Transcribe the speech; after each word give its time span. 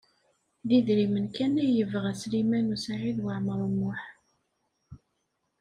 D 0.67 0.69
idrimen 0.77 1.25
kan 1.35 1.53
ay 1.63 1.71
yebɣa 1.77 2.11
Sliman 2.21 2.73
U 2.75 2.77
Saɛid 2.85 3.17
Waɛmaṛ 3.23 3.59
U 3.67 3.69
Muḥ. 3.77 4.01